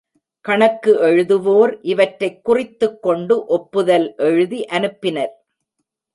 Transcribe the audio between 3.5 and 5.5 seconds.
ஒப்புதல் எழுதி அனுப்பினர்.